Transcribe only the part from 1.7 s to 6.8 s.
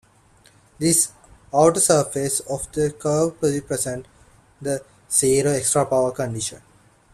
surface of the curve represents the "zero-extra-power condition".